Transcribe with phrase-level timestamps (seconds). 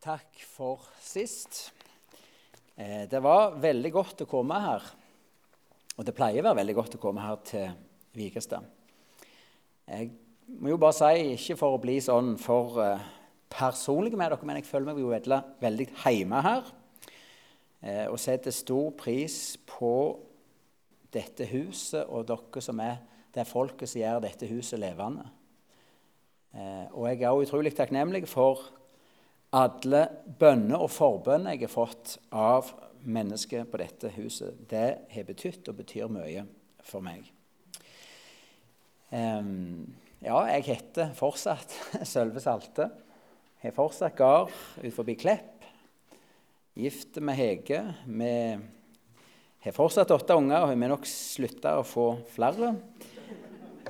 [0.00, 1.74] Takk for sist.
[2.72, 4.86] Eh, det var veldig godt å komme her.
[6.00, 7.66] Og det pleier å være veldig godt å komme her til
[8.16, 8.64] Vikestad.
[9.92, 10.08] Jeg
[10.56, 13.04] må jo bare si, ikke for å bli sånn for eh,
[13.52, 16.72] personlig med dere, men jeg føler meg jo veldig, veldig hjemme her.
[17.84, 19.38] Eh, og setter stor pris
[19.68, 19.94] på
[21.12, 23.02] dette huset og dere som er
[23.36, 25.28] det folket som gjør dette huset levende.
[26.56, 28.79] Eh, og jeg er også utrolig takknemlig for
[29.56, 30.04] alle
[30.38, 32.70] bønner og forbønner jeg har fått av
[33.02, 34.58] mennesker på dette huset.
[34.70, 36.44] Det har betydd og betyr mye
[36.86, 37.26] for meg.
[39.10, 39.88] Um,
[40.22, 41.74] ja, jeg heter fortsatt
[42.10, 42.90] Sølve Salte.
[43.60, 45.56] Har fortsatt gard ut forbi Klepp.
[46.78, 47.80] Gift med Hege.
[48.06, 48.34] Vi
[49.66, 52.76] har fortsatt åtte unger, og vi har nok slutta å få flere.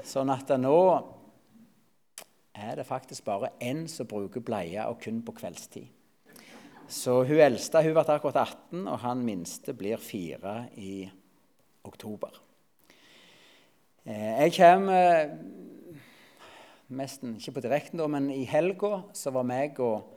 [0.07, 0.79] Sånn at nå
[2.61, 5.89] er det faktisk bare én som bruker bleie, og kun på kveldstid.
[6.91, 11.09] Så hun eldste hun ble akkurat 18, og han minste blir fire i
[11.87, 12.35] oktober.
[14.05, 15.37] Eh, jeg kommer
[16.91, 20.17] nesten ikke på direkten, men i helga så var meg og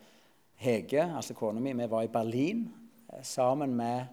[0.63, 2.67] Hege, altså kona mi, vi var i Berlin
[3.11, 4.05] eh, sammen med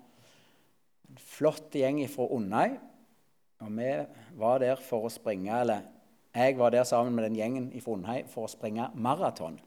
[1.08, 2.78] en flott gjeng fra Undheim.
[3.60, 3.90] Og vi
[4.40, 5.84] var der for å springe eller
[6.34, 9.58] jeg var der sammen med den gjengen i Trondheim for å springe maraton.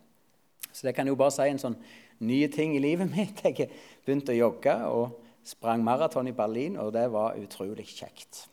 [0.71, 1.75] Så det kan jo bare si en sånn
[2.23, 3.43] ny ting i livet mitt.
[3.43, 3.69] Jeg
[4.05, 8.45] begynte å jogge og sprang maraton i Berlin, og det var utrolig kjekt.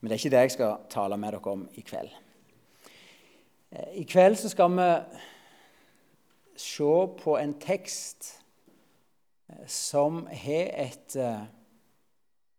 [0.00, 2.10] Men det er ikke det jeg skal tale med dere om i kveld.
[3.70, 4.88] Eh, I kveld så skal vi
[6.58, 6.90] se
[7.22, 8.32] på en tekst
[9.48, 11.46] eh, som har et uh,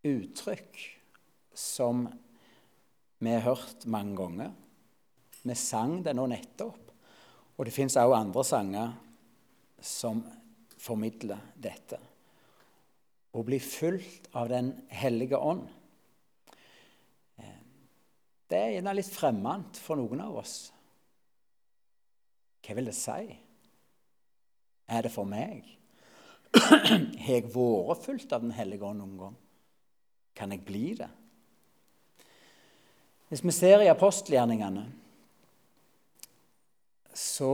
[0.07, 0.81] uttrykk
[1.55, 2.07] som
[3.19, 4.51] vi har hørt mange ganger.
[5.43, 6.89] Vi sang det nå nettopp.
[7.59, 8.93] Og det fins også andre sanger
[9.83, 10.21] som
[10.79, 11.99] formidler dette.
[13.35, 15.67] Å bli fulgt av Den hellige ånd.
[17.37, 17.59] Eh,
[18.49, 20.55] det er gjerne litt fremmed for noen av oss.
[22.63, 23.35] Hva vil det si?
[24.89, 25.67] Er det for meg?
[26.55, 29.37] Har jeg vært fulgt av Den hellige ånd noen gang?
[30.39, 31.09] Kan jeg bli det?
[33.29, 34.87] Hvis vi ser i apostelgjerningene
[37.19, 37.53] så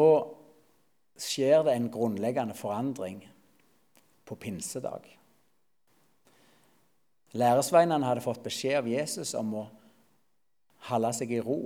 [1.17, 3.23] skjer det en grunnleggende forandring
[4.25, 5.07] på pinsedag.
[7.35, 9.65] Læresveinene hadde fått beskjed av Jesus om å
[10.89, 11.59] holde seg i ro.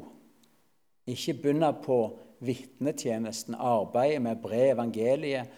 [1.09, 1.99] Ikke begynne på
[2.45, 5.51] vitnetjenesten, arbeidet med bre evangeliet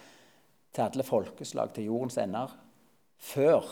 [0.74, 2.54] til alle folkeslag, til jordens ender,
[3.22, 3.68] før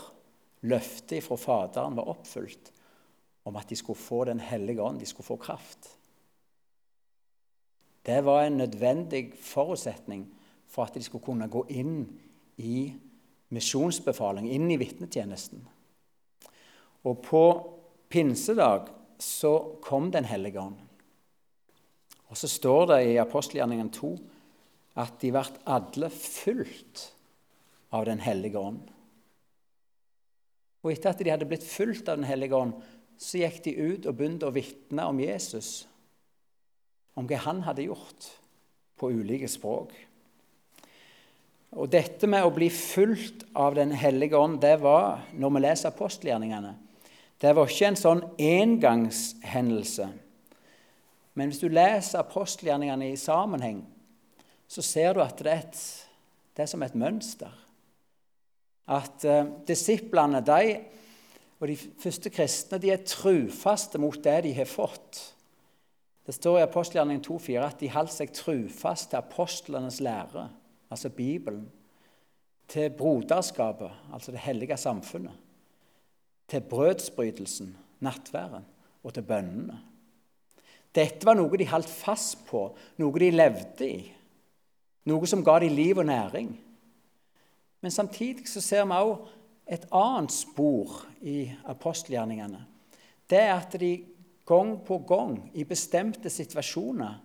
[0.70, 2.74] løftet fra Faderen var oppfylt
[3.50, 5.96] om at de skulle få Den hellige ånd, de skulle få kraft.
[8.10, 10.24] Det var en nødvendig forutsetning
[10.66, 12.08] for at de skulle kunne gå inn
[12.58, 12.90] i
[13.54, 15.62] misjonsbefaling, inn i vitnetjenesten.
[17.06, 17.44] Og på
[18.10, 18.90] pinsedag
[19.22, 20.80] så kom Den hellige ånd.
[22.30, 24.12] Og så står det i apostelgjerningen 2
[25.00, 27.12] at de ble alle fulgt
[27.94, 28.90] av Den hellige ånd.
[30.82, 32.74] Og etter at de hadde blitt fulgt av Den hellige ånd,
[33.20, 35.89] så gikk de ut og begynte å vitne om Jesus
[37.20, 38.30] om hva han hadde gjort
[39.00, 39.92] på ulike språk.
[41.78, 45.92] Og Dette med å bli fulgt av Den hellige ånd, det var, når vi leser
[45.92, 46.74] apostelgjerningene,
[47.40, 50.10] det var ikke en sånn engangshendelse.
[51.38, 53.84] Men hvis du leser apostelgjerningene i sammenheng,
[54.68, 55.84] så ser du at det er, et,
[56.56, 57.54] det er som et mønster.
[58.90, 60.80] At uh, disiplene de,
[61.62, 65.22] og de første kristne de er trufaste mot det de har fått.
[66.30, 70.44] Det står i apostelgjerningen 2,4 at de holdt seg trufast til apostlenes lære,
[70.94, 71.64] altså Bibelen,
[72.70, 75.34] til broderskapet, altså det hellige samfunnet,
[76.48, 77.72] til brødsbrytelsen,
[78.06, 78.68] nattværen,
[79.04, 79.80] og til bønnene.
[80.94, 82.62] Dette var noe de holdt fast på,
[83.02, 83.98] noe de levde i,
[85.10, 86.54] noe som ga dem liv og næring.
[87.82, 89.34] Men samtidig så ser vi også
[89.66, 92.62] et annet spor i apostelgjerningene.
[93.26, 93.94] Det er at de
[94.50, 97.20] gang på gang i bestemte situasjoner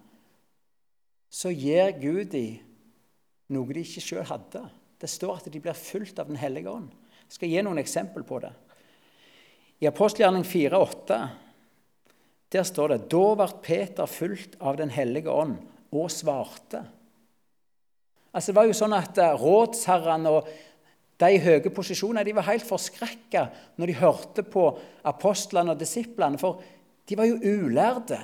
[1.34, 2.60] så gir Gud dem
[3.54, 4.62] noe de ikke sjøl hadde.
[5.00, 6.92] Det står at de blir fulgt av Den hellige ånd.
[7.26, 8.52] Jeg skal gi noen eksempel på det.
[9.82, 11.18] I apostelgjerning 4,8
[12.54, 15.56] der står det da ble Peter fulgt av Den hellige ånd
[15.94, 16.84] og svarte.
[18.34, 20.48] Altså Det var jo sånn at eh, rådsherrene og
[21.22, 23.44] de i høye posisjoner de var helt forskrekka
[23.78, 24.64] når de hørte på
[25.06, 26.38] apostlene og disiplene.
[26.38, 26.62] For
[27.08, 28.18] de var jo ulærde.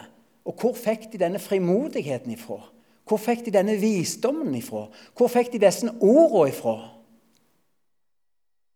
[0.44, 2.62] Og hvor fikk de denne frimodigheten ifra?
[3.08, 4.86] Hvor fikk de denne visdommen ifra?
[5.16, 6.76] Hvor fikk de disse ordene ifra?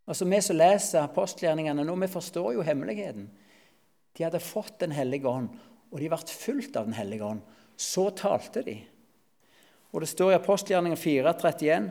[0.06, 3.30] Altså, Vi som leser apostelgjerningene nå, vi forstår jo hemmeligheten.
[4.16, 5.48] De hadde fått Den hellige ånd,
[5.90, 7.40] og de ble fulgt av Den hellige ånd.
[7.76, 8.78] Så talte de.
[9.92, 11.90] Og Det står i apostelgjerningen 4,31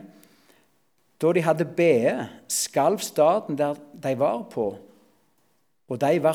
[1.20, 4.76] Da de hadde bedt, skalv staden der de var på,
[5.88, 6.34] og de ble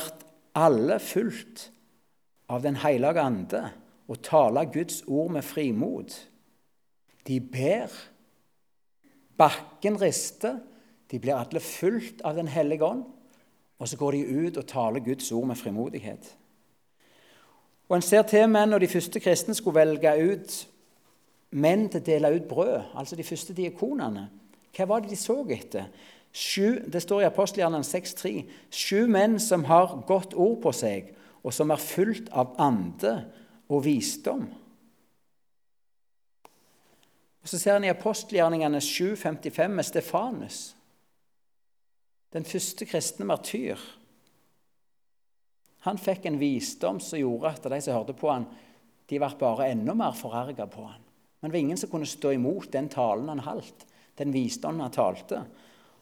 [0.54, 1.70] alle fulgt
[2.48, 3.62] av Den hellige ande
[4.10, 6.10] og taler Guds ord med frimod.
[7.26, 7.92] De ber.
[9.38, 10.58] Bakken rister.
[11.10, 13.04] De blir alle fulgt av Den hellige ånd.
[13.78, 16.36] Og så går de ut og taler Guds ord med frimodighet.
[17.88, 20.66] Og En ser til med når de første kristne skulle velge ut
[21.50, 24.28] menn til å dele ut brød, altså de første diakonene.
[24.76, 25.88] Hva var det de så etter?
[26.32, 31.10] Sju, det står i apostelhjernen 6,3.: Sju menn som har godt ord på seg,
[31.42, 33.14] og som er fullt av ande
[33.68, 34.44] og visdom.
[37.40, 40.58] Og Så ser en i apostelgjerningene 7,55 med Stefanus,
[42.32, 43.80] den første kristne martyr.
[45.88, 48.44] Han fikk en visdom som gjorde at de som hørte på han,
[49.08, 51.00] de ble bare enda mer forarga på han.
[51.40, 53.86] Men det var ingen som kunne stå imot den talen han holdt,
[54.20, 55.40] den visdommen han talte.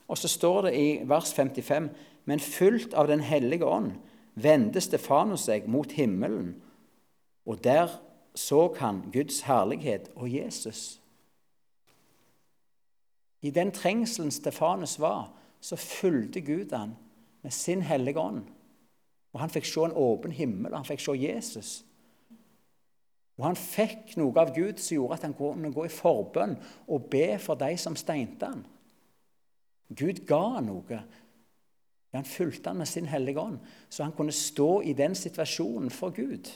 [0.08, 1.90] Og så står det i vers 55.:
[2.24, 3.92] Men fullt av Den hellige ånd
[4.34, 6.54] vendte Stefanus seg mot himmelen,
[7.46, 7.88] og der
[8.34, 11.00] så han Guds herlighet og Jesus.
[13.42, 16.96] I den trengselen Stefanus var, så fulgte Gud han
[17.42, 18.42] med sin hellige ånd.
[19.32, 21.84] Og Han fikk se en åpen himmel, og han fikk se Jesus.
[23.38, 26.56] Og han fikk noe av Gud som gjorde at han kunne gå i forbønn
[26.88, 28.64] og be for de som steinte han.
[29.96, 31.02] Gud ga han noe.
[32.16, 33.58] Han fulgte han med sin hellige ånd,
[33.88, 36.48] så han kunne stå i den situasjonen for Gud.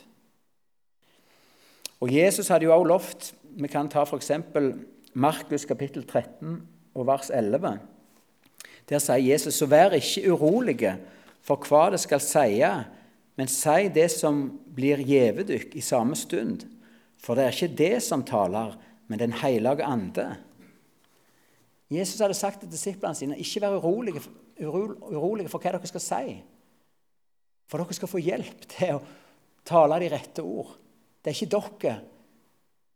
[2.02, 4.30] Og Jesus hadde jo også lovt Vi kan ta f.eks.
[5.12, 6.54] Markus kapittel 13
[6.96, 7.74] og vers 11.
[8.88, 10.94] Der sier Jesus.: Så vær ikke urolige
[11.44, 12.70] for hva det skal sie,
[13.36, 16.64] men si det som blir gjevet dykk i samme stund.
[17.20, 20.36] For det er ikke det som taler, men Den hellige ande.
[21.92, 24.22] Jesus hadde sagt til disiplene sine ikke vær urolige,
[24.62, 26.36] urolige for hva dere skal si.
[27.68, 29.02] For dere skal få hjelp til å
[29.66, 30.72] tale de rette ord.
[31.22, 31.94] Det er ikke dere,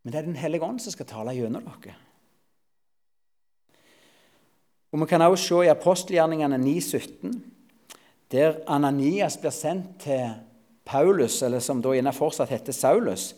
[0.02, 1.96] men det er Den hellige ånd som skal tale gjennom dere.
[4.92, 7.40] Og Vi kan også se i apostelgjerningene 9,17,
[8.32, 10.30] der Ananias blir sendt til
[10.84, 13.34] Paulus, eller som da gjerne fortsatt heter Saulus.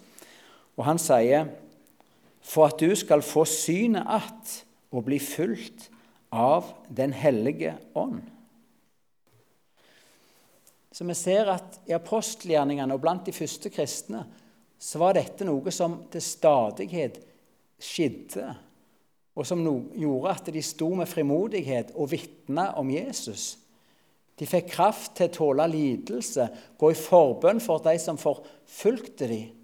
[0.77, 1.47] Og han sier,
[2.41, 5.91] 'For at du skal få synet att og bli fulgt
[6.31, 8.23] av Den hellige ånd'.
[10.93, 14.25] Så vi ser at i apostelgjerningene og blant de første kristne
[14.79, 17.21] så var dette noe som til stadighet
[17.79, 18.49] skjedde,
[19.39, 19.63] og som
[19.95, 23.59] gjorde at de sto med frimodighet og vitna om Jesus.
[24.39, 26.49] De fikk kraft til å tåle lidelse,
[26.79, 29.55] gå i forbønn for de som forfulgte dem.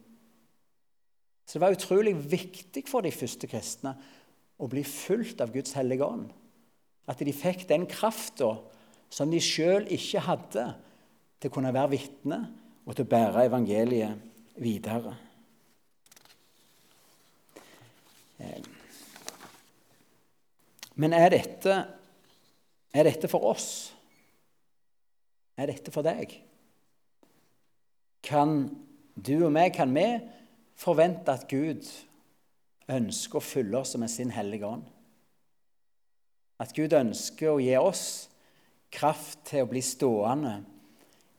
[1.47, 3.95] Så det var utrolig viktig for de første kristne
[4.59, 6.31] å bli fulgt av Guds hellige ånd.
[7.11, 8.55] At de fikk den krafta
[9.13, 10.69] som de sjøl ikke hadde,
[11.39, 12.39] til å kunne være vitne
[12.87, 15.13] og til å bære evangeliet videre.
[18.41, 18.63] Eh,
[20.95, 21.77] men er dette,
[22.95, 23.69] er dette for oss?
[25.59, 26.33] Er dette for deg?
[28.25, 28.57] Kan
[29.15, 30.07] du og meg, kan vi
[30.79, 31.85] forvente at Gud
[32.91, 34.85] ønsker å fylle oss med sin hellige ånd.
[36.61, 38.05] At Gud ønsker å gi oss
[38.95, 40.55] kraft til å bli stående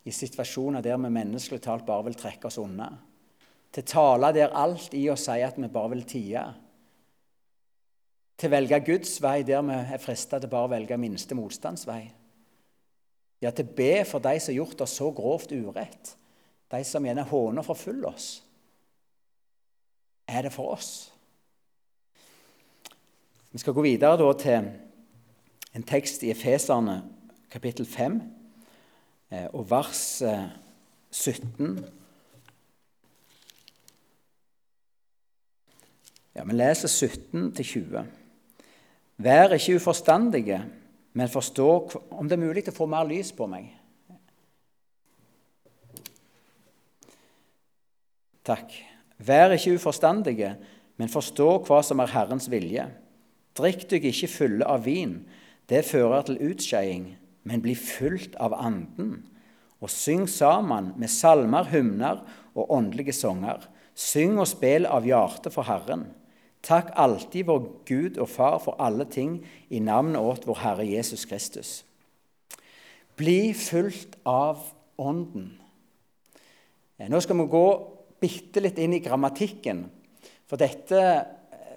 [0.05, 2.89] i situasjoner der vi menneskelig talt bare vil trekke oss unna.
[3.71, 6.43] Til tale der alt i oss sier at vi bare vil tie.
[8.35, 12.03] Til velge Guds vei der vi er frista til bare å velge minste motstandsvei.
[13.43, 16.15] Ja, til be for de som har gjort oss så grovt urett,
[16.71, 18.29] de som gjerne håner og forfølger oss
[20.27, 21.11] er det for oss?
[23.55, 24.65] Vi skal gå videre da til
[25.79, 26.97] en tekst i Efeserne
[27.47, 28.17] kapittel 5
[29.31, 31.69] eh, og vers 17.
[31.69, 31.85] Eh,
[36.35, 38.03] ja, Vi leser 17 til 20.
[39.23, 40.59] Vær ikke uforstandige,
[41.13, 41.69] men forstå
[42.11, 43.71] om det er mulig å få mer lys på meg.
[48.43, 48.75] Takk.
[49.15, 50.57] Vær ikke uforstandige,
[50.99, 52.91] men forstå hva som er Herrens vilje.
[53.55, 55.21] Drikk deg ikke fulle av vin,
[55.71, 57.07] det fører til utskeiing,
[57.47, 59.23] men bli fulgt av Anden.
[59.83, 62.21] Og syng sammen med salmer, hymner
[62.55, 63.65] og åndelige sanger.
[63.95, 66.07] Syng og spill av hjertet for Herren.
[66.65, 69.37] Takk alltid vår Gud og Far for alle ting
[69.69, 71.83] i navnet åt vår Herre Jesus Kristus.
[73.15, 74.63] Bli fulgt av
[74.97, 75.51] Ånden.
[76.97, 77.65] Eh, nå skal vi gå
[78.23, 79.85] bitte litt inn i grammatikken.
[80.49, 81.01] For dette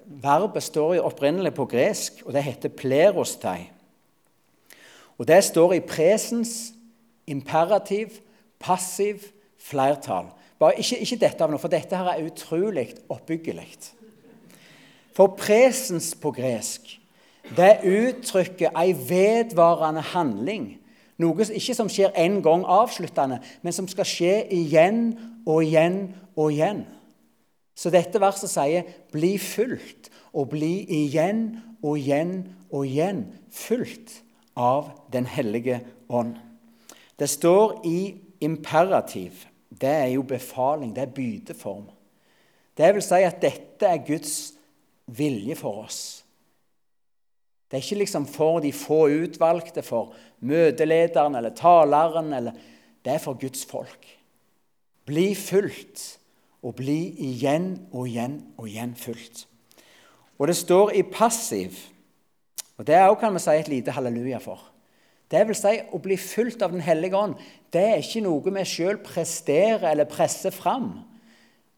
[0.09, 3.69] verbet står jo opprinnelig på gresk, og det heter plerostai.
[5.19, 6.73] Og det står i presens,
[7.27, 8.09] imperativ,
[8.61, 9.23] passiv,
[9.59, 10.31] flertall.
[10.59, 13.69] Bare ikke, ikke dette av noe, for dette her er utrolig oppbyggelig.
[15.15, 16.95] For presens på gresk,
[17.57, 20.77] det uttrykker ei vedvarende handling.
[21.19, 25.11] Noe ikke som skjer én gang avsluttende, men som skal skje igjen
[25.47, 26.01] og igjen
[26.37, 26.85] og igjen.
[27.79, 34.23] Så dette verset sier 'bli fulgt', og bli igjen og igjen og igjen fulgt
[34.57, 35.81] av Den hellige
[36.11, 36.37] ånd.
[37.19, 39.47] Det står i imperativ.
[39.71, 41.89] Det er jo befaling, det er byteform.
[42.77, 44.53] Det vil si at dette er Guds
[45.07, 46.25] vilje for oss.
[47.69, 52.33] Det er ikke liksom for de få utvalgte, for møtelederen eller taleren.
[52.33, 52.53] Eller,
[53.05, 54.07] det er for Guds folk.
[55.07, 56.18] Bli fulgt,
[56.63, 56.99] og bli
[57.29, 59.47] igjen og igjen og igjen fulgt.
[60.39, 61.75] Og det står i passiv,
[62.79, 64.61] og det er også, kan vi si, et lite halleluja for.
[65.31, 67.35] Det vil si, å bli fulgt av Den hellige ånd
[67.73, 70.93] det er ikke noe vi sjøl presterer eller presser fram,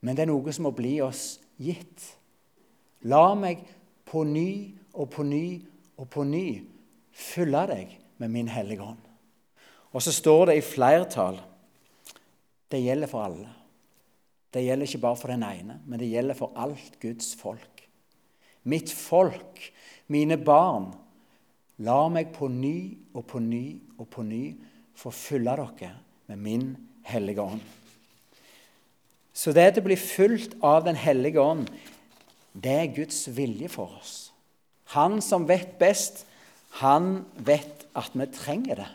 [0.01, 2.05] men det er noe som må bli oss gitt.
[3.11, 3.65] La meg
[4.07, 5.45] på ny og på ny
[5.99, 6.47] og på ny
[7.11, 9.03] fylle deg med min hellige ånd.
[9.91, 11.41] Og så står det i flertall.
[12.71, 13.49] Det gjelder for alle.
[14.51, 17.85] Det gjelder ikke bare for den ene, men det gjelder for alt Guds folk.
[18.67, 19.63] Mitt folk,
[20.11, 20.91] mine barn,
[21.81, 23.65] la meg på ny og på ny
[23.97, 24.45] og på ny
[24.99, 25.95] få fylle dere
[26.29, 26.67] med min
[27.09, 27.63] hellige ånd.
[29.33, 31.71] Så det å bli fulgt av Den hellige ånd,
[32.53, 34.33] det er Guds vilje for oss.
[34.93, 36.27] Han som vet best,
[36.83, 38.91] han vet at vi trenger det.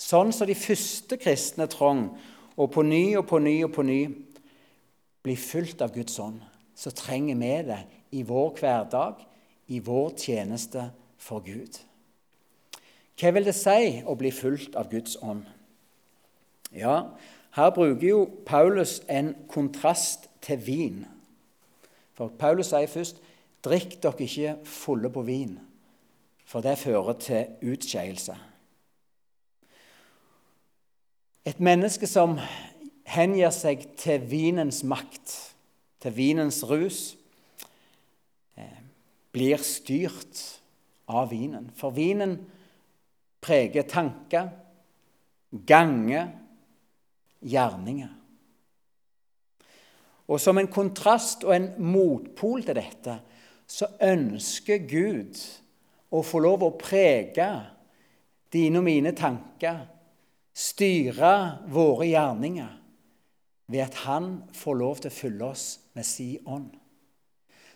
[0.00, 2.10] Sånn som de første kristne trong,
[2.56, 4.00] og på ny og på ny og på ny
[5.22, 6.40] blir fulgt av Guds ånd,
[6.74, 7.80] så trenger vi det
[8.16, 9.20] i vår hverdag,
[9.68, 11.78] i vår tjeneste for Gud.
[13.20, 15.44] Hva vil det si å bli fulgt av Guds ånd?
[16.72, 17.12] Ja,
[17.56, 21.02] her bruker jo Paulus en kontrast til vin.
[22.16, 23.20] For Paulus sier først
[23.60, 25.58] Drikk dere ikke fulle på vin,
[26.48, 28.32] for det fører til utskeielse.
[31.44, 32.38] Et menneske som
[33.10, 35.34] hengir seg til vinens makt,
[36.00, 37.16] til vinens rus,
[38.56, 38.80] eh,
[39.32, 40.60] blir styrt
[41.08, 41.70] av vinen.
[41.74, 42.38] For vinen
[43.42, 44.50] preger tanker,
[45.66, 46.30] ganger,
[47.40, 48.16] gjerninger.
[50.30, 53.16] Og som en kontrast og en motpol til dette
[53.70, 55.38] så ønsker Gud
[56.10, 57.48] å få lov å prege
[58.50, 59.82] dine og mine tanker,
[60.54, 61.34] styre
[61.70, 62.79] våre gjerninger,
[63.70, 66.70] ved at Han får lov til å fylle oss med sin ånd.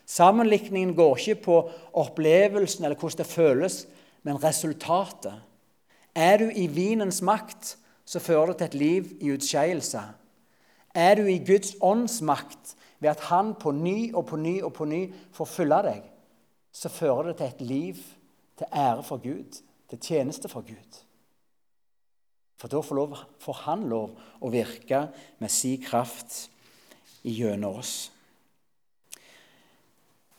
[0.05, 1.55] Sammenlikningen går ikke på
[1.97, 3.77] opplevelsen eller hvordan det føles,
[4.23, 5.39] men resultatet.
[6.15, 10.01] Er du i vinens makt, så fører det til et liv i utskeielse.
[10.95, 14.73] Er du i Guds ånds makt, ved at han på ny og på ny og
[14.73, 15.01] på ny
[15.35, 16.05] får fylle deg,
[16.71, 18.03] så fører det til et liv
[18.57, 19.59] til ære for Gud,
[19.89, 21.01] til tjeneste for Gud.
[22.55, 25.07] For da får, lov, får han lov å virke
[25.41, 26.45] med sin kraft
[27.25, 27.95] gjennom oss.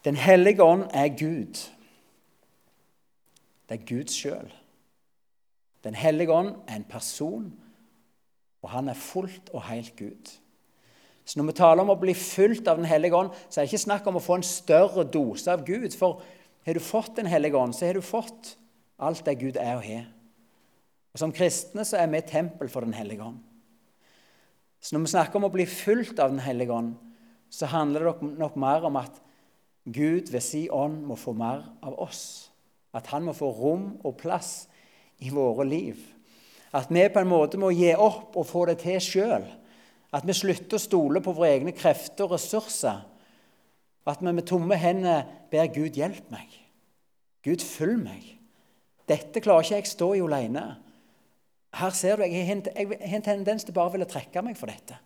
[0.07, 1.59] Den hellige ånd er Gud.
[3.67, 4.49] Det er Gud sjøl.
[5.85, 7.47] Den hellige ånd er en person,
[8.63, 10.31] og han er fullt og helt Gud.
[11.27, 13.73] Så når vi taler om å bli fulgt av Den hellige ånd, så er det
[13.73, 15.91] ikke snakk om å få en større dose av Gud.
[15.99, 16.23] For
[16.67, 18.55] har du fått Den hellige ånd, så har du fått
[18.99, 20.07] alt det Gud er og har.
[21.17, 23.39] Og Som kristne så er vi et tempel for Den hellige ånd.
[24.85, 26.93] Så når vi snakker om å bli fulgt av Den hellige ånd,
[27.49, 29.17] så handler det nok mer om at
[29.89, 32.51] Gud ved si ånd må få mer av oss.
[32.93, 34.69] At han må få rom og plass
[35.25, 35.97] i våre liv.
[36.77, 39.49] At vi på en måte må gi opp og få det til sjøl.
[40.13, 43.07] At vi slutter å stole på våre egne krefter og ressurser.
[44.05, 46.51] At vi med tomme hender ber Gud hjelpe meg.
[47.41, 48.35] Gud, følg meg.
[49.09, 50.75] Dette klarer ikke jeg stå i alene.
[51.77, 54.97] Her ser du, Jeg har en tendens til bare å ville trekke meg for dette.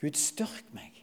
[0.00, 1.02] Gud, styrk meg.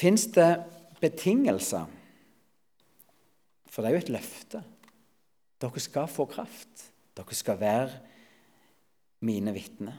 [0.00, 0.50] Fins det
[1.00, 1.86] betingelser?
[3.70, 4.62] For det er jo et løfte.
[5.60, 6.86] Dere skal få kraft.
[7.16, 7.98] Dere skal være
[9.28, 9.98] mine vitner.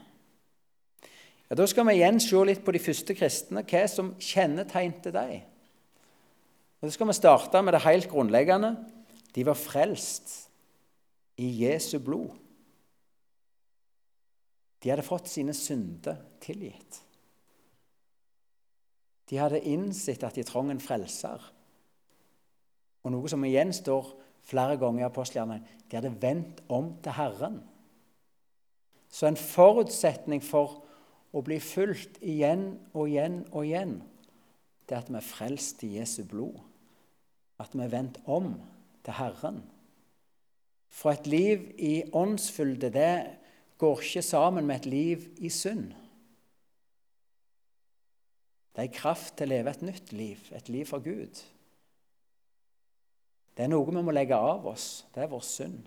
[1.50, 5.51] Ja, Da skal vi igjen se litt på de første kristne, hva som kjennetegnte dem.
[6.82, 8.76] Og Så skal vi starte med det helt grunnleggende.
[9.36, 10.50] De var frelst
[11.38, 12.34] i Jesu blod.
[14.82, 17.04] De hadde fått sine synder tilgitt.
[19.30, 21.44] De hadde innsett at de trong en frelser.
[23.06, 24.10] Og noe som igjen står
[24.50, 27.62] flere ganger i apostelgjerningen de hadde vendt om til Herren.
[29.12, 30.82] Så en forutsetning for
[31.32, 33.98] å bli fulgt igjen og igjen og igjen,
[34.88, 36.58] det er at vi er frelst i Jesu blod.
[37.62, 38.56] At vi er vendt om
[39.06, 39.62] til Herren.
[40.92, 43.16] For et liv i åndsfylde, det
[43.78, 45.92] går ikke sammen med et liv i synd.
[48.76, 51.42] Det er kraft til å leve et nytt liv, et liv for Gud.
[53.58, 55.04] Det er noe vi må legge av oss.
[55.14, 55.82] Det er vår synd.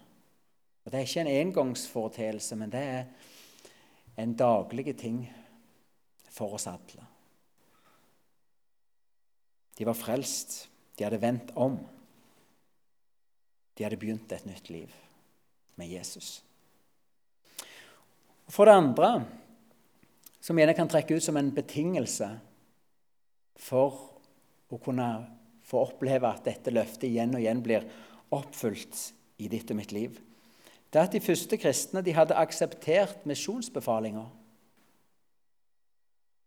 [0.84, 3.04] Og Det er ikke en engangsforeteelse, men det er
[4.20, 5.24] en daglig ting
[6.28, 7.06] for oss alle.
[9.78, 10.68] De var frelst.
[10.94, 11.78] De hadde vendt om.
[13.74, 14.92] De hadde begynt et nytt liv
[15.80, 16.38] med Jesus.
[18.50, 19.10] For det andre,
[20.44, 22.28] som gjerne kan trekke ut som en betingelse
[23.58, 23.96] for
[24.70, 25.08] å kunne
[25.64, 27.86] få oppleve at dette løftet igjen og igjen blir
[28.34, 29.00] oppfylt
[29.40, 30.20] i ditt og mitt liv,
[30.92, 34.28] det er at de første kristne de hadde akseptert misjonsbefalinger.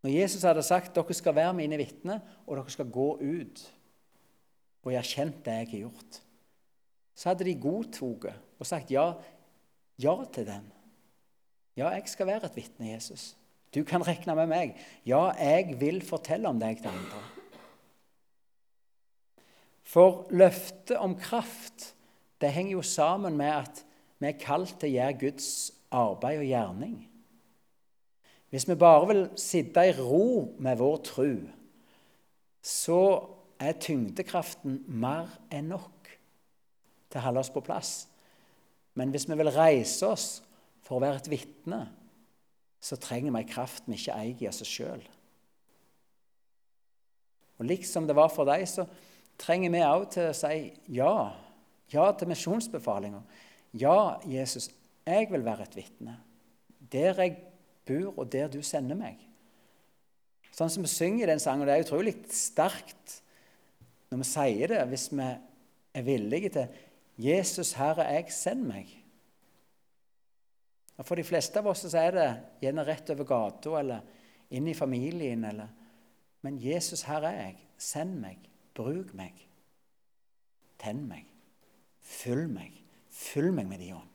[0.06, 3.64] Når Jesus hadde sagt dere skal være mine vitner, og dere skal gå ut
[4.84, 6.20] og gjøre kjent det jeg har gjort,
[7.18, 9.10] så hadde de godtatt og sagt ja,
[10.02, 10.68] ja til den.
[11.78, 13.36] Ja, jeg skal være et vitne, Jesus.
[13.74, 14.78] Du kan regne med meg.
[15.06, 17.22] Ja, jeg vil fortelle om deg til andre.
[19.88, 21.94] For løftet om kraft
[22.42, 23.84] det henger jo sammen med at
[24.20, 25.50] vi er kalt til å gjøre Guds
[25.94, 26.98] arbeid og gjerning.
[28.50, 31.32] Hvis vi bare vil sitte i ro med vår tro,
[32.64, 33.02] så
[33.60, 36.12] er tyngdekraften mer enn nok
[37.08, 37.94] til å holde oss på plass.
[38.98, 40.28] Men hvis vi vil reise oss
[40.86, 41.82] for å være et vitne,
[42.82, 45.04] så trenger vi ei kraft vi ikke eier i oss sjøl.
[47.58, 48.86] Og liksom det var for deg, så
[49.42, 51.14] trenger vi òg til å si ja.
[51.94, 53.24] Ja til misjonsbefalinger.
[53.78, 54.70] Ja, Jesus,
[55.08, 56.18] jeg vil være et vitne.
[56.92, 57.38] Der jeg
[57.88, 59.22] bor, og der du sender meg.
[60.56, 63.20] Sånn som vi synger i den sangen, og det er utrolig sterkt
[64.10, 65.28] når vi sier det, hvis vi
[65.94, 66.68] er villige til
[67.18, 68.98] 'Jesus, Herre, jeg, send meg'.
[70.98, 72.28] Og For de fleste av oss så er det
[72.62, 74.02] gjerne rett over gata eller
[74.50, 75.44] inn i familien.
[75.46, 75.68] Eller,
[76.42, 77.58] men 'Jesus, her er jeg.
[77.78, 78.38] Send meg.
[78.74, 79.34] Bruk meg.
[80.80, 81.26] Tenn meg.
[82.02, 82.74] Fyll meg.
[83.10, 84.14] Fyll meg med din ånd.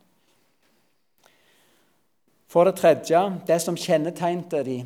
[2.47, 4.77] For det tredje, det som kjennetegnet de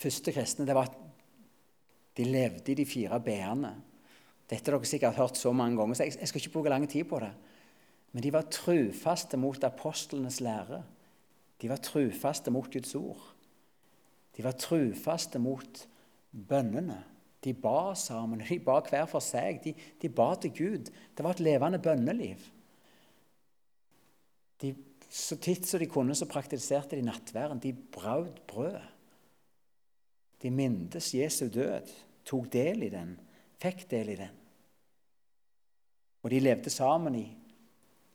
[0.00, 0.99] første kristne, det var at
[2.20, 3.72] de levde i de fire b-ene.
[4.50, 7.06] Dette har dere sikkert hørt så mange ganger, så jeg skal ikke bruke lang tid
[7.08, 7.30] på det.
[8.12, 10.82] Men de var trufaste mot apostlenes lære.
[11.62, 13.22] De var trufaste mot Guds ord.
[14.36, 15.84] De var trufaste mot
[16.32, 16.98] bønnene.
[17.40, 19.62] De ba sammen, de ba hver for seg.
[19.64, 20.90] De, de ba til Gud.
[21.16, 22.42] Det var et levende bønneliv.
[24.60, 24.74] De,
[25.08, 27.62] så titt som de kunne, så praktiserte de nattværen.
[27.62, 28.80] De brød brød.
[30.42, 31.88] De mintes Jesu død,
[32.26, 33.14] tok del i den,
[33.60, 34.36] fikk del i den.
[36.20, 37.28] Og de levde sammen i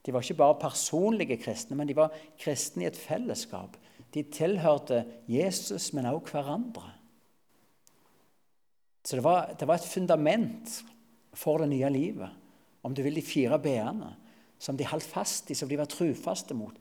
[0.05, 3.73] De var ikke bare personlige kristne, men de var kristne i et fellesskap.
[4.13, 6.91] De tilhørte Jesus, men også hverandre.
[9.01, 10.75] Så det var, det var, et fundament
[11.33, 12.29] for det nye livet,
[12.85, 14.11] om du vil de fire b-ene,
[14.61, 16.77] som de holdt fast i, som de var trufaste mot,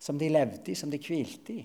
[0.00, 1.62] som de levde i, som de hvilte i.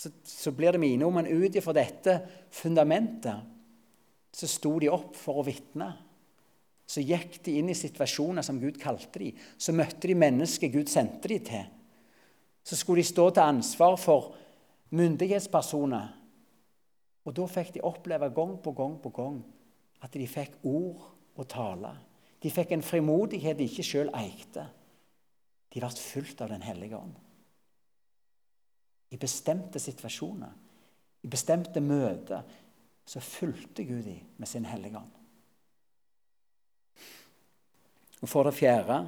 [0.00, 2.16] Så, så blir det mine ord, men ut ifra dette
[2.56, 3.48] fundamentet
[4.32, 5.90] så sto de opp for å vitne.
[6.88, 9.36] Så gikk de inn i situasjoner som Gud kalte dem.
[9.58, 11.66] Så møtte de mennesker Gud sendte dem til.
[12.64, 14.32] Så skulle de stå til ansvar for
[14.94, 16.08] myndighetspersoner
[17.26, 19.40] og da fikk de oppleve gang på gang på gang
[20.02, 21.02] at de fikk ord
[21.38, 21.92] å tale.
[22.40, 24.64] De fikk en frimodighet de ikke sjøl eikte.
[25.70, 27.14] De ble fulgt av Den hellige ånd.
[29.10, 30.52] I bestemte situasjoner,
[31.22, 32.44] i bestemte møter,
[33.06, 35.16] så fulgte Gud dem med sin hellige ånd.
[38.20, 39.00] Og for det fjerde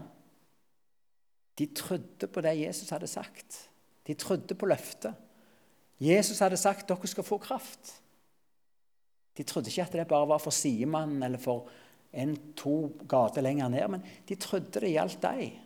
[1.59, 3.59] de trodde på det Jesus hadde sagt.
[4.07, 5.15] De trodde på løftet.
[6.01, 7.93] Jesus hadde sagt dere skal få kraft.
[9.37, 11.69] De trodde ikke at det bare var for sidemannen eller for
[12.13, 15.61] en-to gater lenger ned, men de trodde det gjaldt deg.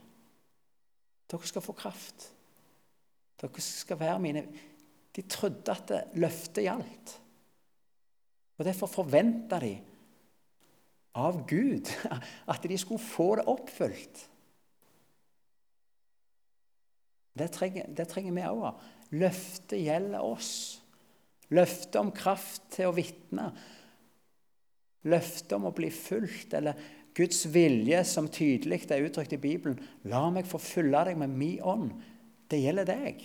[1.31, 2.29] Dere skal få kraft.
[3.41, 4.47] Dere skal være mine
[5.17, 7.13] De trodde at løftet gjaldt.
[8.57, 9.75] Og derfor forventa de
[11.17, 11.89] av Gud
[12.53, 14.25] at de skulle få det oppfylt.
[17.37, 18.85] Det trenger, det trenger vi òg.
[19.17, 20.53] Løftet gjelder oss.
[21.53, 23.51] Løftet om kraft til å vitne.
[25.07, 26.79] Løftet om å bli fulgt, eller
[27.17, 29.79] Guds vilje som tydelig er uttrykt i Bibelen.
[30.11, 31.93] La meg få fylle deg med min ånd.
[32.51, 33.23] Det gjelder deg.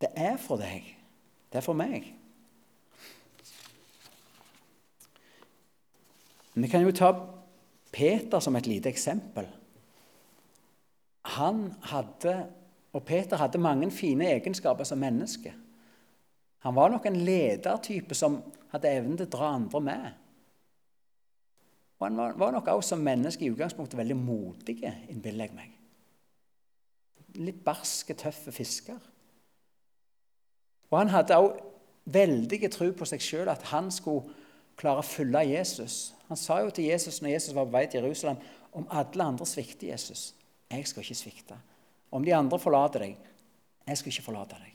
[0.00, 0.86] Det er for deg.
[1.52, 2.08] Det er for meg.
[6.56, 7.12] Vi kan jo ta
[7.92, 9.46] Peter som et lite eksempel.
[11.36, 12.34] Han hadde,
[12.92, 15.52] og Peter hadde mange fine egenskaper som menneske.
[16.64, 18.40] Han var nok en ledertype som
[18.72, 20.06] hadde evnen til å dra andre med.
[21.98, 25.76] Og han var, nok også som menneske i utgangspunktet veldig modig, innbiller jeg meg.
[27.36, 28.98] Litt barske, tøffe fisker.
[30.90, 31.58] Og han hadde òg
[32.06, 34.30] veldig tro på seg sjøl, at han skulle
[34.78, 36.14] klare å følge Jesus.
[36.28, 38.38] Han sa jo til Jesus når Jesus var på vei til Jerusalem,
[38.76, 40.34] om alle andre svikter Jesus,
[40.70, 41.56] jeg skal ikke svikte.
[42.12, 43.14] Om de andre forlater deg,
[43.86, 44.72] jeg skal ikke forlate deg.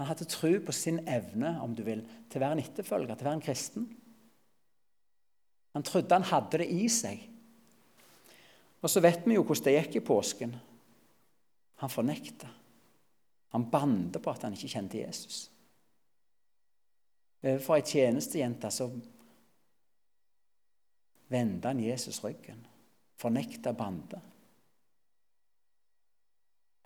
[0.00, 3.26] Han hadde tro på sin evne om du vil, til å være en etterfølger, til
[3.26, 3.88] å være en kristen.
[5.76, 7.20] Han trodde han hadde det i seg.
[8.80, 10.56] Og så vet vi jo hvordan det gikk i påsken.
[11.80, 12.48] Han fornekta.
[13.50, 15.48] Han bandet på at han ikke kjente Jesus.
[17.40, 18.90] Overfor ei tjenestejente så
[21.30, 22.60] vendte han Jesus ryggen,
[23.20, 24.20] fornekta bandet.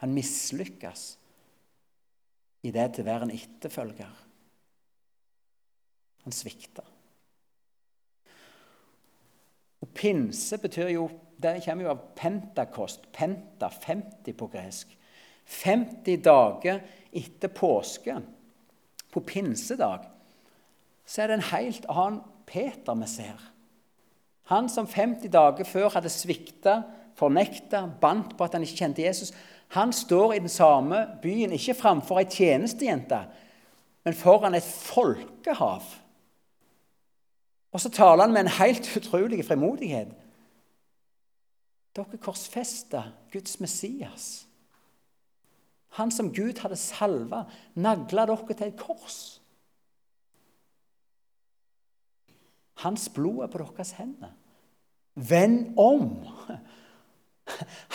[0.02, 1.04] Han mislykkes
[2.64, 4.20] i det til å være en etterfølger.
[6.24, 6.84] Han svikta.
[9.84, 11.08] Og pinse betyr jo
[11.52, 13.10] Det kommer jo av pentakost.
[13.12, 14.96] Penta, 50 på gresk.
[15.44, 16.80] 50 dager
[17.12, 18.16] etter påske,
[19.12, 20.08] på pinsedag,
[21.06, 23.42] så er det en helt annen Peter vi ser.
[24.50, 26.80] Han som 50 dager før hadde svikta,
[27.16, 29.30] fornekta, bandt på at han ikke kjente Jesus,
[29.76, 33.20] han står i den samme byen, ikke framfor ei tjenestejente,
[34.04, 35.86] men foran et folkehav.
[37.72, 40.12] Og så taler han med en helt utrolig frimodighet.
[41.94, 44.46] Dere korsfesta Guds Messias.
[45.94, 49.18] Han som Gud hadde salva, nagla dere til et kors.
[52.82, 54.34] Hans blod er på deres hender.
[55.14, 56.26] Vend om!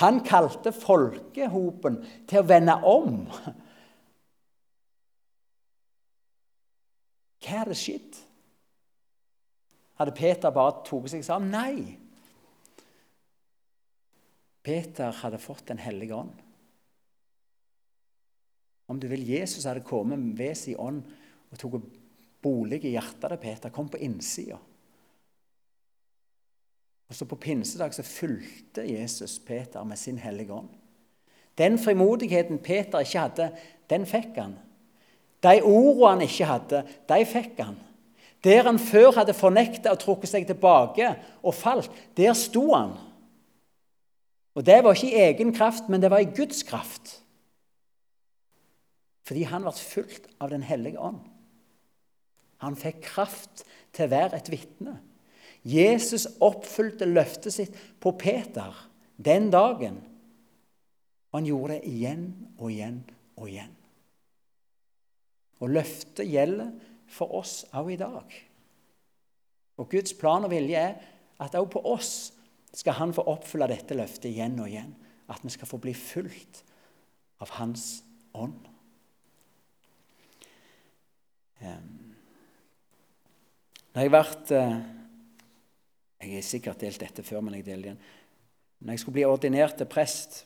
[0.01, 1.97] Han kalte folkehopen
[2.29, 3.23] til å vende om.
[7.43, 8.19] Hva hadde skjedd?
[9.99, 11.51] Hadde Peter bare tatt seg sammen?
[11.51, 12.08] Nei.
[14.63, 16.35] Peter hadde fått Den hellige ånd.
[18.89, 21.03] Om du vil, Jesus hadde kommet ved sin ånd
[21.51, 21.77] og tok
[22.41, 23.73] bolig i hjertet til Peter.
[23.73, 24.57] Kom på innsida.
[27.09, 30.69] Og så På pinsedag så fulgte Jesus Peter med sin hellige ånd.
[31.57, 33.51] Den frimodigheten Peter ikke hadde,
[33.89, 34.55] den fikk han.
[35.43, 37.77] De ordene han ikke hadde, de fikk han.
[38.43, 41.11] Der han før hadde fornekta og trukket seg tilbake
[41.43, 42.93] og falt, der sto han.
[44.57, 47.19] Og Det var ikke i egen kraft, men det var i Guds kraft.
[49.23, 51.21] Fordi han ble fulgt av Den hellige ånd.
[52.59, 54.97] Han fikk kraft til å være et vitne.
[55.63, 58.75] Jesus oppfylte løftet sitt på Peter
[59.15, 59.99] den dagen.
[61.29, 62.25] Og han gjorde det igjen
[62.57, 62.99] og igjen
[63.37, 63.75] og igjen.
[65.59, 66.71] Og løftet gjelder
[67.09, 68.35] for oss òg i dag.
[69.79, 70.95] Og Guds plan og vilje er
[71.39, 72.31] at òg på oss
[72.75, 74.91] skal han få oppfylle dette løftet igjen og igjen.
[75.29, 76.63] At vi skal få bli fulgt
[77.41, 78.03] av Hans
[78.37, 78.67] ånd.
[83.89, 84.77] Når jeg vært eh,
[86.19, 88.05] Jeg har sikkert delt dette før, men jeg deler det igjen.
[88.79, 90.45] Når jeg skulle bli ordinert til prest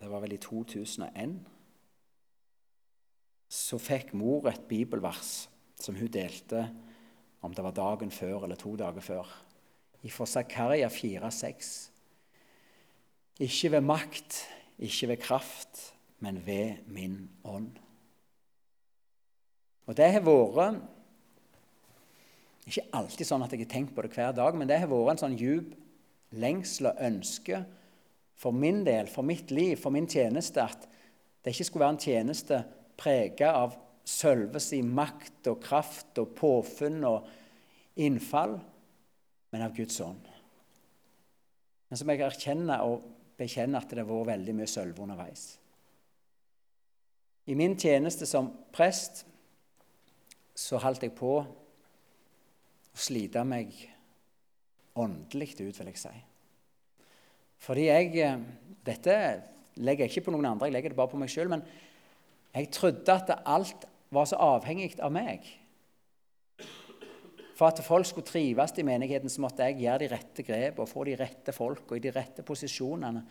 [0.00, 1.34] Det var vel i 2001
[3.52, 5.34] Så fikk mor et bibelvers
[5.76, 6.64] som hun delte
[7.44, 9.28] om det var dagen før eller to dager før.
[10.06, 11.90] Fra Zakaria 4,6.
[13.42, 14.42] Ikke ved makt,
[14.78, 15.80] ikke ved kraft,
[16.20, 17.72] men ved min ånd.
[19.86, 20.82] Og det har vært
[22.66, 25.12] Ikke alltid sånn at jeg har tenkt på det hver dag, men det har vært
[25.12, 25.74] en sånn djup
[26.34, 27.60] lengsel og ønske
[28.36, 30.88] for min del, for mitt liv, for min tjeneste, at
[31.44, 32.58] det ikke skulle være en tjeneste
[32.98, 37.28] prega av sølvesi makt og kraft og påfunn og
[38.02, 38.58] innfall,
[39.56, 40.26] men av Guds ånd.
[41.88, 43.04] Men som jeg erkjenner og
[43.40, 45.44] bekjenne at det har vært veldig mye sølv underveis.
[47.48, 49.22] I min tjeneste som prest
[50.56, 51.46] så holdt jeg på å
[52.96, 53.72] slite meg
[54.96, 56.14] åndelig ut, vil jeg si.
[57.64, 58.46] Fordi jeg eh,
[58.86, 59.14] Dette
[59.80, 61.48] legger jeg ikke på noen andre, jeg legger det bare på meg sjøl.
[61.50, 61.64] Men
[62.52, 65.48] jeg trodde at alt var så avhengig av meg.
[67.56, 70.90] For at folk skulle trives i menigheten, så måtte jeg gjøre de rette grep og
[70.90, 73.22] få de rette folk og i de rette posisjonene.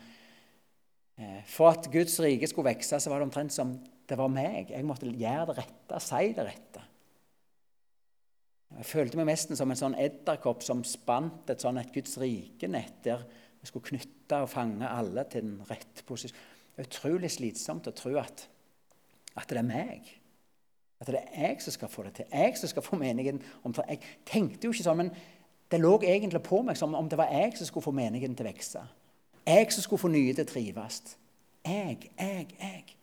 [1.16, 4.74] Eh, for at Guds rike skulle vokse, så var det omtrent som det var meg.
[4.74, 6.82] Jeg måtte gjøre det rette, si det rette.
[8.76, 12.98] Jeg følte meg nesten som en sånn edderkopp som spant et sånn et Guds rike-nett
[13.06, 13.22] der
[13.60, 16.54] vi skulle knytte og fange alle til den rette posisjonen.
[16.76, 18.42] Det er utrolig slitsomt å tro at,
[19.38, 20.10] at det er meg.
[21.00, 22.28] At det er jeg som skal få det til.
[22.32, 23.42] Jeg som skal få menigheten
[23.88, 25.10] Jeg tenkte jo ikke sånn, men
[25.70, 28.46] det lå egentlig på meg som om det var jeg som skulle få menigheten til
[28.46, 28.84] å vokse.
[29.46, 31.02] Jeg som skulle få nye til å trives.
[31.66, 32.96] Jeg, jeg, jeg.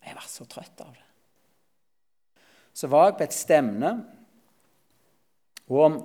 [0.00, 1.06] Jeg ble så trøtt av det.
[2.72, 3.90] Så var jeg på et stevne,
[5.68, 5.98] og om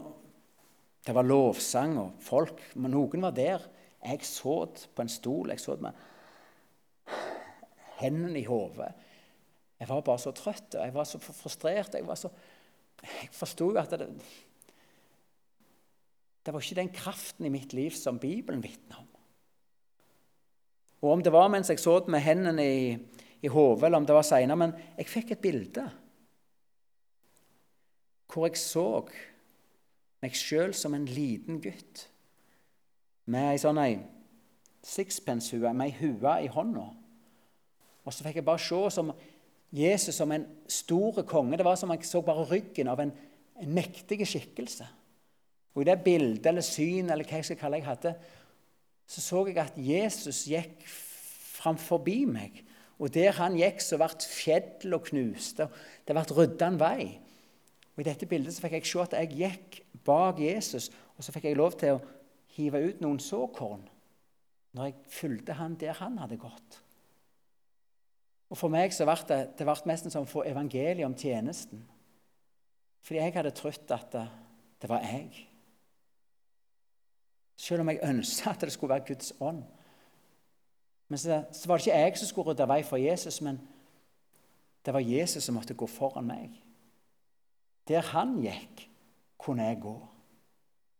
[1.05, 3.65] det var lovsang og folk Men noen var der.
[4.05, 5.49] Jeg så på en stol.
[5.49, 5.93] Jeg så med
[7.97, 8.91] hendene i hodet.
[9.79, 11.97] Jeg var bare så trøtt og jeg var så frustrert.
[11.97, 12.31] Jeg, var så,
[13.01, 14.07] jeg forsto at det,
[16.45, 19.11] det var ikke den kraften i mitt liv som Bibelen vitner om.
[21.01, 22.97] Og Om det var mens jeg så det med hendene i,
[23.41, 25.85] i hodet, eller om det var seinere Men jeg fikk et bilde
[28.35, 29.05] hvor jeg så
[30.19, 32.07] meg sjøl som en liten gutt
[33.31, 33.79] med ei sånn
[34.85, 36.83] sixpence-hue, med ei hue i hånda.
[38.05, 39.13] Og så fikk jeg bare se som
[39.75, 41.57] Jesus som en stor konge.
[41.57, 43.11] Det var som om jeg så bare ryggen av en,
[43.59, 44.87] en mektig skikkelse.
[45.75, 48.13] Og I det bildet eller syn eller hva jeg skal kalle jeg hadde,
[49.05, 52.63] så så jeg at Jesus gikk framforbi meg.
[52.99, 55.67] Og der han gikk, så ble fjell og knuste.
[56.07, 57.09] Det ble rydda en vei.
[57.95, 61.35] Og I dette bildet så fikk jeg se at jeg gikk bak Jesus, og så
[61.35, 62.01] fikk jeg lov til å
[62.55, 63.83] hive ut noen såkorn
[64.75, 66.81] når jeg fulgte han der han hadde gått.
[68.49, 71.81] Og For meg så ble det, det ble nesten som å få evangeliet om tjenesten.
[73.05, 74.25] Fordi jeg hadde trodd at det,
[74.81, 75.29] det, var jeg.
[77.57, 79.63] Selv om jeg ønsket at det skulle være Guds ånd.
[81.07, 83.59] Men så, så var det ikke jeg som skulle rydde vei for Jesus, men
[84.85, 86.53] det var Jesus som måtte gå foran meg.
[87.89, 88.87] Der han gikk,
[89.41, 89.95] kunne jeg gå.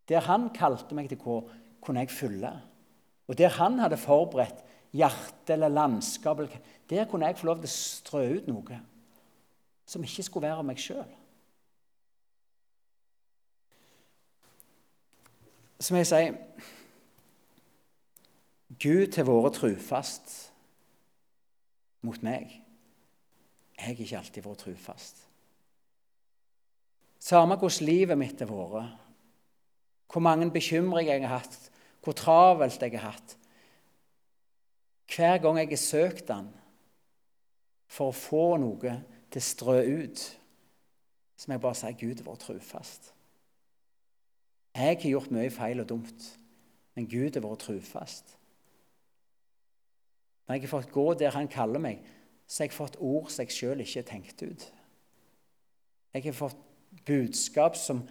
[0.10, 1.38] Der han kalte meg til å gå,
[1.82, 2.52] kunne jeg følge.
[3.26, 4.62] Og der han hadde forberedt
[4.96, 6.42] hjerte eller landskap.
[6.90, 8.82] Der kunne jeg få lov til å strø ut noe
[9.86, 11.12] som ikke skulle være meg sjøl.
[15.78, 16.38] Som jeg sier
[18.82, 20.34] Gud har vært trufast
[22.06, 22.50] mot meg.
[23.76, 25.22] Jeg har ikke alltid vært trufast.
[27.26, 28.98] Samme hvordan livet mitt har vært,
[30.12, 31.56] hvor mange bekymringer jeg har hatt,
[32.04, 33.38] hvor travelt jeg har hatt,
[35.16, 36.50] hver gang jeg har søkt Han
[37.88, 38.96] for å få noe
[39.32, 40.24] til å strø ut,
[41.36, 43.12] så må jeg bare si Gud har vært trufast.
[44.76, 46.26] Jeg har gjort mye feil og dumt,
[46.96, 48.36] men Gud har vært trufast.
[50.46, 52.04] Når jeg har fått gå der Han kaller meg,
[52.48, 54.68] så har jeg fått ord som jeg sjøl ikke har tenkt ut.
[56.14, 56.60] Jeg har fått
[57.06, 58.04] budskap som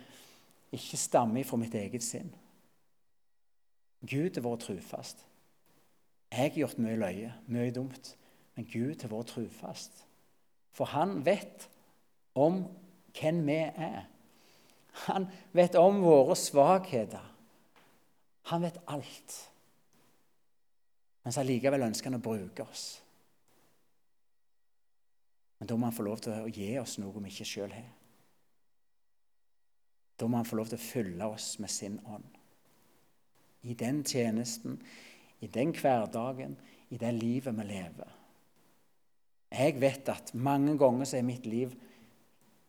[0.75, 2.33] ikke stammer fra mitt eget sinn.
[4.05, 5.23] Gud har vært trufast.
[6.35, 8.09] Jeg har gjort mye løye, mye dumt,
[8.57, 10.01] men Gud har vært trufast.
[10.75, 11.69] For han vet
[12.35, 12.65] om
[13.15, 14.09] hvem vi er.
[15.07, 17.23] Han vet om våre svakheter.
[18.51, 19.37] Han vet alt.
[21.23, 22.85] Mens allikevel ønsker han å bruke oss.
[25.63, 27.93] Men da må han få lov til å gi oss noe vi ikke sjøl har.
[30.19, 32.27] Da må han få lov til å fylle oss med sin ånd.
[33.65, 34.77] I den tjenesten,
[35.45, 36.57] i den hverdagen,
[36.91, 38.13] i det livet vi lever.
[39.55, 41.75] Jeg vet at mange ganger så er mitt liv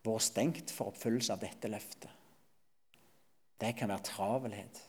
[0.05, 2.11] vært stengt for oppfyllelse av dette løftet.
[3.61, 4.81] Det kan være travelhet.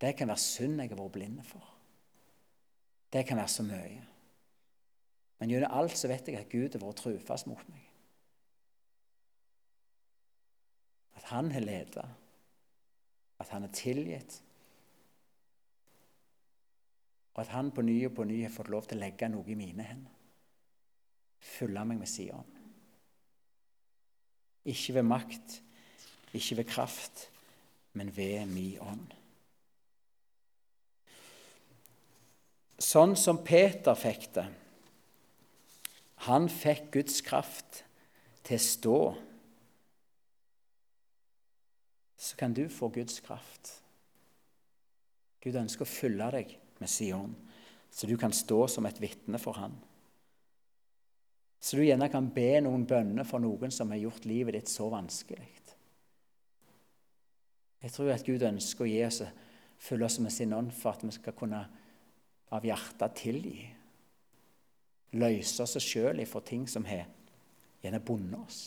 [0.00, 1.64] Det kan være synd jeg har vært blind for.
[3.10, 4.04] Det kan være så mye.
[5.40, 7.88] Men gjennom alt så vet jeg at Gud har vært trufast mot meg.
[11.16, 12.06] At han har ledet.
[13.40, 14.42] At han er tilgitt
[17.34, 19.46] og at han på ny og på ny har fått lov til å legge noe
[19.48, 20.16] i mine hender.
[21.40, 22.56] Fylle meg med sin ånd.
[24.68, 25.56] Ikke ved makt,
[26.36, 27.24] ikke ved kraft,
[27.96, 29.16] men ved mi ånd.
[32.80, 34.46] sånn som Peter fikk det.
[36.26, 37.82] Han fikk Guds kraft
[38.46, 39.00] til å stå.
[42.20, 43.76] Så kan du få Guds kraft.
[45.40, 47.36] Gud ønsker å fylle deg med Sion,
[47.90, 49.76] så du kan stå som et vitne for Han.
[51.60, 54.88] Så du gjerne kan be noen bønner for noen som har gjort livet ditt så
[54.92, 55.48] vanskelig.
[57.80, 59.22] Jeg tror at Gud ønsker å gi oss,
[59.80, 61.62] fylle oss med sin ånd for at vi skal kunne
[62.52, 63.62] av hjertet tilgi.
[65.20, 67.06] Løse oss sjøl for ting som har
[67.80, 68.60] gjerne bundet oss.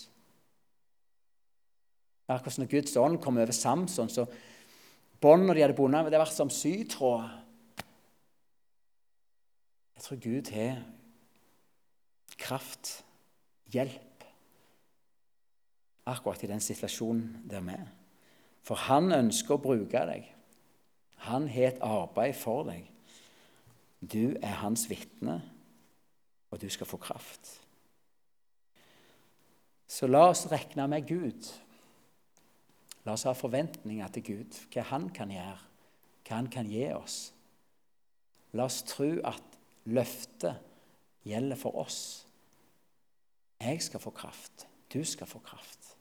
[2.33, 4.25] Akkurat når Guds ånd kom over Samson, så
[5.21, 7.27] båndene de hadde bundet, det var som sytråd.
[9.95, 10.83] Jeg tror Gud har
[12.37, 13.05] kraft,
[13.71, 14.23] hjelp,
[16.05, 17.91] akkurat i den situasjonen der vi er.
[18.63, 20.27] For han ønsker å bruke deg.
[21.27, 22.87] Han har et arbeid for deg.
[24.03, 25.39] Du er hans vitne,
[26.51, 27.59] og du skal få kraft.
[29.87, 31.47] Så la oss regne med Gud.
[33.05, 35.59] La oss ha forventninger til Gud, hva han kan gjøre,
[36.27, 37.17] hva han kan gi oss.
[38.53, 39.52] La oss tro at
[39.85, 40.59] løftet
[41.27, 42.27] gjelder for oss.
[43.63, 44.67] Jeg skal få kraft.
[44.93, 45.97] Du skal få kraft.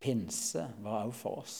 [0.00, 1.58] Pinse var også for oss.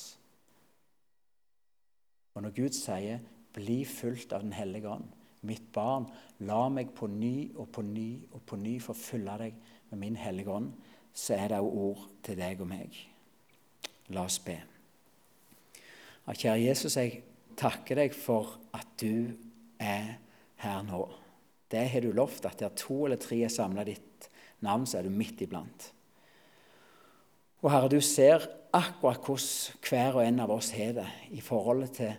[2.34, 3.18] Og når Gud sier
[3.58, 5.06] bli fulgt av Den hellige ånd.
[5.42, 6.08] Mitt barn,
[6.40, 9.54] la meg på ny og på ny og på ny få fylle deg
[9.90, 10.72] med min hellige ånd.
[11.14, 12.94] Så er det òg ord til deg og meg.
[14.14, 14.58] La oss be.
[16.28, 17.22] Kjære Jesus, jeg
[17.56, 19.34] takker deg for at du
[19.78, 20.18] er
[20.62, 21.02] her nå.
[21.68, 24.28] Det har du lovt, at der to eller tre er samla ditt
[24.64, 25.92] navn, så er du midt iblant.
[27.62, 31.94] Og Herre, du ser akkurat hvordan hver og en av oss har det i forholdet
[31.98, 32.12] til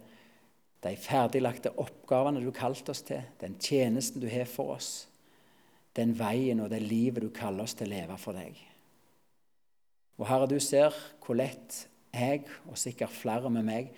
[0.84, 5.08] de ferdiglagte oppgavene du kalte oss til, den tjenesten du har for oss,
[5.96, 8.56] den veien og det livet du kaller oss til å leve for deg.
[10.20, 13.92] Og Herre, du ser hvor lett jeg, og sikkert flere med meg,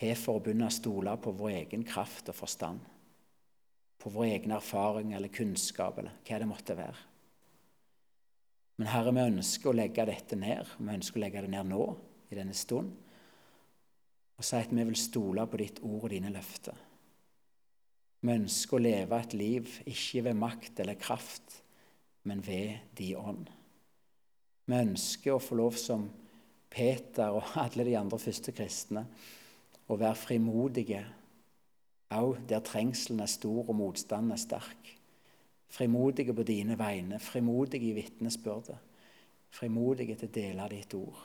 [0.00, 2.80] har for å begynne å stole på vår egen kraft og forstand.
[4.04, 7.06] På vår egen erfaring eller kunnskap eller hva det måtte være.
[8.76, 10.68] Men Herre, vi ønsker å legge dette ned.
[10.76, 11.86] Vi ønsker å legge det ned nå,
[12.28, 12.92] i denne stund
[14.34, 16.76] og si at vi vil stole på ditt ord og dine løfter.
[18.24, 21.60] Vi ønsker å leve et liv ikke ved makt eller kraft,
[22.24, 23.50] men ved de ånd.
[24.64, 26.06] Vi ønsker å få lov som
[26.72, 29.04] Peter og alle de andre første kristne
[29.84, 31.02] å være frimodige,
[32.20, 34.90] òg der trengselen er stor og motstanden er sterk.
[35.68, 38.78] Frimodige på dine vegne, frimodige i vitnesbyrdet,
[39.50, 41.22] frimodige til å dele ditt ord.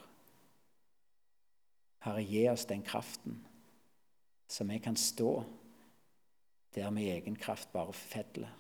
[2.06, 3.42] Herre, gi oss den kraften,
[4.48, 5.34] så vi kan stå
[6.76, 8.52] der vi i egen kraft bare fedler.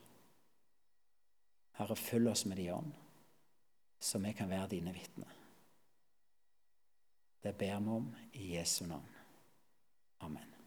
[1.79, 2.93] Herre, følg oss med din ånd,
[3.99, 5.35] så vi kan være dine vitner.
[7.43, 9.15] Det ber vi om i Jesu navn.
[10.19, 10.58] Amen.